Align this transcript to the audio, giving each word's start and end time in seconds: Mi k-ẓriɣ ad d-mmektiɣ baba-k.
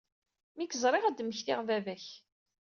Mi 0.55 0.65
k-ẓriɣ 0.67 1.03
ad 1.05 1.15
d-mmektiɣ 1.17 1.59
baba-k. 1.67 2.05